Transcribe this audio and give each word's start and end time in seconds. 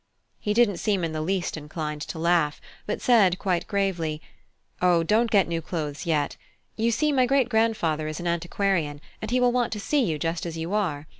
He 0.39 0.55
didn't 0.55 0.77
seem 0.77 1.03
in 1.03 1.11
the 1.11 1.21
least 1.21 1.55
inclined 1.55 2.01
to 2.01 2.17
laugh, 2.17 2.59
but 2.87 3.01
said 3.03 3.37
quite 3.37 3.67
gravely: 3.67 4.19
"O 4.81 5.03
don't 5.03 5.29
get 5.29 5.47
new 5.47 5.61
clothes 5.61 6.07
yet. 6.07 6.37
You 6.75 6.89
see, 6.89 7.11
my 7.11 7.27
great 7.27 7.49
grandfather 7.49 8.07
is 8.07 8.19
an 8.19 8.25
antiquarian, 8.25 8.99
and 9.21 9.29
he 9.29 9.39
will 9.39 9.51
want 9.51 9.71
to 9.73 9.79
see 9.79 10.03
you 10.03 10.17
just 10.17 10.43
as 10.47 10.57
you 10.57 10.73
are. 10.73 11.05